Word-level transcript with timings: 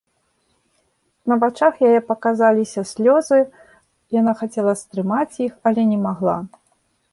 На 1.31 1.35
вачах 1.43 1.73
яе 1.89 1.99
паказаліся 2.07 2.81
слёзы, 2.93 3.39
яна 4.19 4.35
хацела 4.43 4.73
стрымаць 4.83 5.39
іх, 5.49 5.53
але 5.73 5.81
не 5.95 5.99
магла. 6.11 6.37